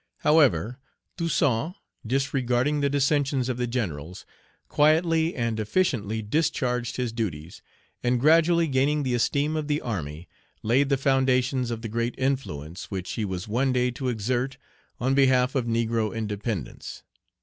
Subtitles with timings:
[0.21, 0.79] However,
[1.15, 1.75] Toussaint,
[2.07, 4.25] disregarding the dissensions of the generals,
[4.67, 7.61] quietly and efficiently discharged his duties,
[8.01, 10.27] and gradually gaining the esteem of the army,
[10.63, 14.57] laid the foundations of the great influence which he was one day to exert
[14.99, 17.03] on behalf of negro independence.